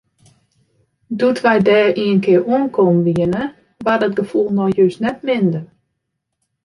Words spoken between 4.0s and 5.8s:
dat gefoel no just net minder.